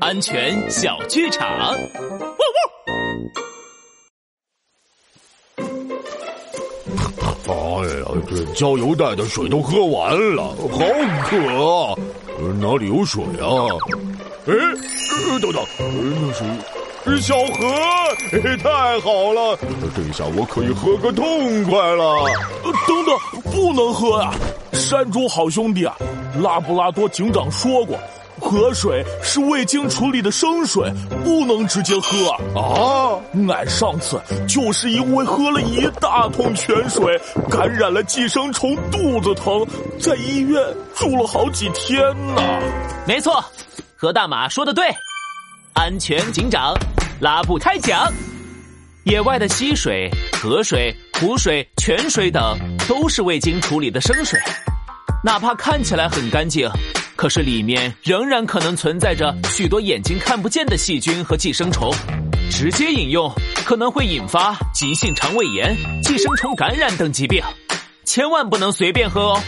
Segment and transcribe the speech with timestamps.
[0.00, 1.48] 安全小剧场。
[7.48, 10.78] 哎呀，这郊游袋的水都喝完了，好
[11.24, 11.96] 渴啊！
[12.60, 13.66] 哪里有水啊？
[14.46, 14.54] 哎，
[15.40, 15.64] 等等，
[17.04, 17.66] 那是小河，
[18.62, 19.58] 太好了！
[19.96, 22.24] 这下我可以喝个痛快了。
[22.86, 23.18] 等等，
[23.50, 24.32] 不能喝啊！
[24.72, 25.96] 山猪好兄弟啊，
[26.40, 27.98] 拉布拉多警长说过。
[28.40, 30.90] 河水是未经处理的生水，
[31.22, 33.20] 不能直接喝啊！
[33.48, 39.64] 俺上次就是因为喝了一大桶泉水，感染了寄生虫，肚子疼，
[40.00, 40.62] 在医院
[40.94, 42.00] 住了好几天
[42.34, 42.42] 呢。
[43.06, 43.44] 没错，
[43.94, 44.84] 何大马说的对，
[45.74, 46.74] 安全警长
[47.20, 48.10] 拉布开讲。
[49.04, 54.38] 野外的溪水、河水、湖水、泉水等，都是未经处理的生水，
[55.24, 56.68] 哪怕看起来很干净。
[57.20, 61.94] 可是里面仍然可能存在着许多眼睛看不见的细菌和寄生虫，
[62.50, 63.30] 直接饮用
[63.62, 67.44] 可能会引发急性肠胃炎、寄生虫感染等疾病，
[68.06, 69.42] 千万不能随便喝哦。